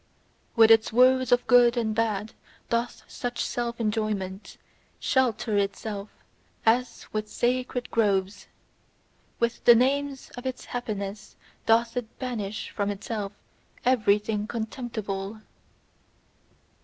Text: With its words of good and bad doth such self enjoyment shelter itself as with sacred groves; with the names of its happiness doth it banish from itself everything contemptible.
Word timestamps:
With 0.55 0.71
its 0.71 0.91
words 0.91 1.31
of 1.31 1.45
good 1.45 1.77
and 1.77 1.93
bad 1.93 2.33
doth 2.69 3.03
such 3.07 3.45
self 3.45 3.79
enjoyment 3.79 4.57
shelter 4.99 5.57
itself 5.59 6.09
as 6.65 7.05
with 7.13 7.29
sacred 7.29 7.91
groves; 7.91 8.47
with 9.39 9.63
the 9.65 9.75
names 9.75 10.31
of 10.35 10.47
its 10.47 10.65
happiness 10.65 11.35
doth 11.67 11.95
it 11.95 12.17
banish 12.17 12.71
from 12.71 12.89
itself 12.89 13.31
everything 13.85 14.47
contemptible. 14.47 15.39